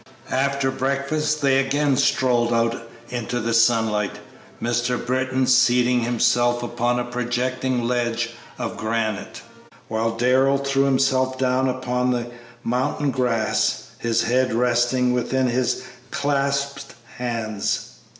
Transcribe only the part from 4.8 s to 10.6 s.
Britton seating himself upon a projecting ledge of granite, while Darrell